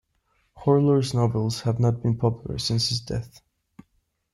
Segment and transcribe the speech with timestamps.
[0.57, 3.41] Horler's novels have not been popular since his death.